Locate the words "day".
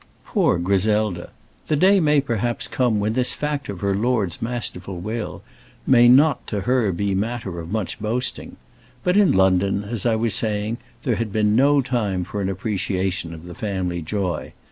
1.75-1.99